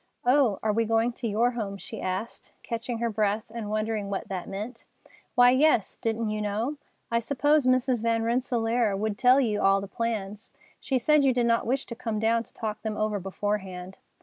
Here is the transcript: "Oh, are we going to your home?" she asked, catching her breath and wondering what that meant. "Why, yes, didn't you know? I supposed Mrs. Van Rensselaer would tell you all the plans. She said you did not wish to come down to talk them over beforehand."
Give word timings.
"Oh, 0.25 0.57
are 0.63 0.73
we 0.73 0.85
going 0.85 1.13
to 1.13 1.27
your 1.27 1.51
home?" 1.51 1.77
she 1.77 2.01
asked, 2.01 2.53
catching 2.63 2.97
her 2.97 3.09
breath 3.11 3.51
and 3.53 3.69
wondering 3.69 4.09
what 4.09 4.29
that 4.29 4.49
meant. 4.49 4.85
"Why, 5.35 5.51
yes, 5.51 5.95
didn't 5.99 6.29
you 6.31 6.41
know? 6.41 6.77
I 7.11 7.19
supposed 7.19 7.67
Mrs. 7.67 8.01
Van 8.01 8.23
Rensselaer 8.23 8.97
would 8.97 9.15
tell 9.15 9.39
you 9.39 9.61
all 9.61 9.79
the 9.79 9.87
plans. 9.87 10.49
She 10.79 10.97
said 10.97 11.23
you 11.23 11.35
did 11.35 11.45
not 11.45 11.67
wish 11.67 11.85
to 11.85 11.93
come 11.95 12.17
down 12.17 12.41
to 12.41 12.53
talk 12.55 12.81
them 12.81 12.97
over 12.97 13.19
beforehand." 13.19 13.99